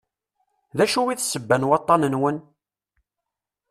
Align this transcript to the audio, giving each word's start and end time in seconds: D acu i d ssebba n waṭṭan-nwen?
D 0.77 0.79
acu 0.83 1.01
i 1.07 1.15
d 1.19 1.19
ssebba 1.23 1.57
n 1.57 1.67
waṭṭan-nwen? 1.67 2.37